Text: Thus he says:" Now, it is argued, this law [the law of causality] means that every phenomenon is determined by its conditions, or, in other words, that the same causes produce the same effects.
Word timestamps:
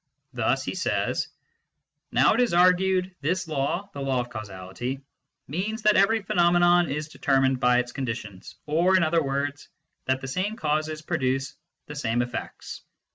Thus 0.33 0.63
he 0.63 0.73
says:" 0.73 1.27
Now, 2.11 2.33
it 2.33 2.39
is 2.41 2.55
argued, 2.55 3.13
this 3.21 3.47
law 3.47 3.91
[the 3.93 4.01
law 4.01 4.19
of 4.19 4.31
causality] 4.31 5.01
means 5.47 5.83
that 5.83 5.95
every 5.95 6.23
phenomenon 6.23 6.89
is 6.89 7.09
determined 7.09 7.59
by 7.59 7.77
its 7.77 7.91
conditions, 7.91 8.55
or, 8.65 8.97
in 8.97 9.03
other 9.03 9.21
words, 9.21 9.69
that 10.05 10.19
the 10.19 10.27
same 10.27 10.55
causes 10.55 11.03
produce 11.03 11.53
the 11.85 11.93
same 11.95 12.23
effects. 12.23 12.81